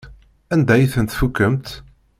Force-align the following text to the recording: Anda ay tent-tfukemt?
Anda 0.53 0.73
ay 0.75 0.85
tent-tfukemt? 0.93 1.67